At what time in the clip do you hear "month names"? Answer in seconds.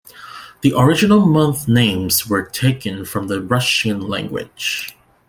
1.27-2.25